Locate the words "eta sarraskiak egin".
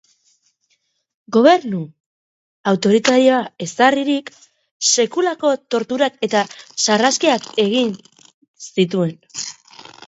6.31-7.95